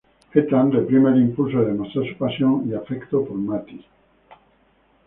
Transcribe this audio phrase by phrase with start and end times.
[0.33, 3.85] Ethan reprime el impulso de demostrar su pasión y afecto por Mattie.